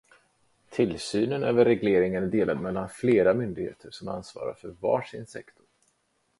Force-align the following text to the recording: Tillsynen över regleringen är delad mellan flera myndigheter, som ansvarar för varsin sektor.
Tillsynen 0.71 1.43
över 1.43 1.65
regleringen 1.65 2.23
är 2.23 2.27
delad 2.27 2.61
mellan 2.61 2.89
flera 2.89 3.33
myndigheter, 3.33 3.89
som 3.91 4.07
ansvarar 4.07 4.53
för 4.53 4.69
varsin 4.79 5.25
sektor. 5.25 5.65